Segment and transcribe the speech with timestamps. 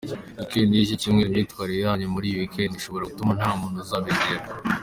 [0.37, 4.45] Weekend y’iki cyumweru, imyitwarire yanyu muri iyi weekend ishobora gutuma nta muntu uzabegera.